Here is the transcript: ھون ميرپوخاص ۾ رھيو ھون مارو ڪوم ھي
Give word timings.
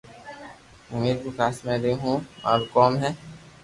ھون 0.87 0.99
ميرپوخاص 1.03 1.55
۾ 1.69 1.73
رھيو 1.83 1.95
ھون 2.03 2.17
مارو 2.43 2.65
ڪوم 2.73 2.93
ھي 3.01 3.09